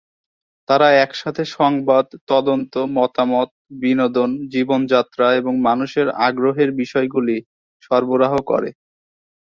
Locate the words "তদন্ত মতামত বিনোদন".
2.27-4.29